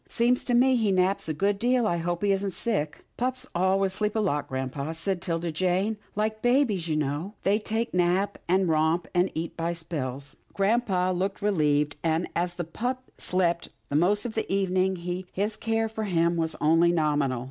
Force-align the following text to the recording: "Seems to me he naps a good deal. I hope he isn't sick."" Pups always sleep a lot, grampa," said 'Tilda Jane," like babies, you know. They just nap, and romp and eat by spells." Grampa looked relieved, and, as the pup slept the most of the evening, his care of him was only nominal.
"Seems 0.09 0.43
to 0.45 0.55
me 0.55 0.77
he 0.77 0.91
naps 0.91 1.29
a 1.29 1.33
good 1.35 1.59
deal. 1.59 1.85
I 1.85 1.97
hope 1.97 2.23
he 2.23 2.31
isn't 2.31 2.53
sick."" 2.53 3.05
Pups 3.17 3.45
always 3.53 3.93
sleep 3.93 4.15
a 4.15 4.19
lot, 4.19 4.47
grampa," 4.49 4.95
said 4.95 5.21
'Tilda 5.21 5.51
Jane," 5.51 5.97
like 6.15 6.41
babies, 6.41 6.87
you 6.87 6.95
know. 6.97 7.35
They 7.43 7.59
just 7.59 7.93
nap, 7.93 8.39
and 8.47 8.67
romp 8.67 9.07
and 9.13 9.29
eat 9.35 9.55
by 9.55 9.73
spells." 9.73 10.37
Grampa 10.55 11.11
looked 11.15 11.43
relieved, 11.43 11.97
and, 12.03 12.27
as 12.35 12.55
the 12.55 12.63
pup 12.63 13.11
slept 13.19 13.69
the 13.89 13.95
most 13.95 14.25
of 14.25 14.33
the 14.33 14.51
evening, 14.51 14.95
his 15.31 15.55
care 15.55 15.85
of 15.85 15.95
him 15.95 16.35
was 16.35 16.55
only 16.59 16.91
nominal. 16.91 17.39